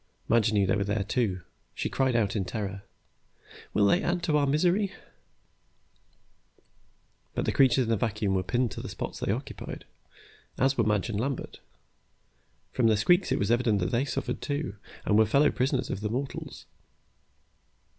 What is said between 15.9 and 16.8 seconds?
of the mortals.